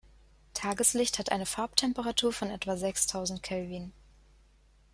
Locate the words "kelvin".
3.43-3.93